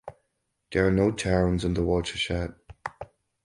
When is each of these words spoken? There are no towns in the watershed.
There 0.71 0.87
are 0.87 0.91
no 0.91 1.11
towns 1.11 1.63
in 1.63 1.75
the 1.75 1.83
watershed. 1.83 2.55